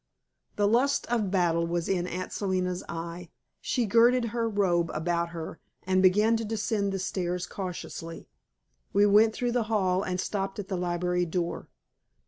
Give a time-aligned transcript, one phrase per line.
[0.55, 3.29] The lust of battle was in Aunt Selina's eye.
[3.59, 8.27] She girded her robe about her and began to descend the stairs cautiously.
[8.93, 11.67] We went through the hall and stopped at the library door.